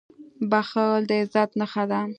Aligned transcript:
•بښل 0.51 1.01
د 1.09 1.11
عزت 1.21 1.49
نښه 1.59 1.83
ده. 1.91 1.99